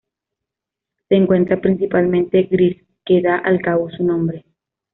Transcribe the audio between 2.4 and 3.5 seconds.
gris que da